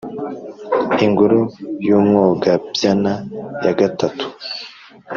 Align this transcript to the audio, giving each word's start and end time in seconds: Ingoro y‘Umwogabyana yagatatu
Ingoro 1.05 1.39
y‘Umwogabyana 1.85 3.13
yagatatu 3.65 4.25